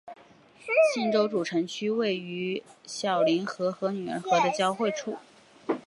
[0.95, 5.19] 锦州主城区位于小凌河和女儿河的交汇处。